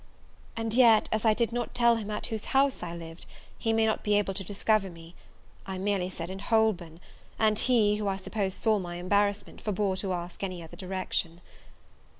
[0.57, 3.27] And yet, as I did not tell him at whose house I lived,
[3.59, 5.13] he may not be able to discover me;
[5.67, 6.99] I merely said in Holborn;
[7.37, 11.39] and he, who I suppose saw my embarrassment, forbore to ask any other direction.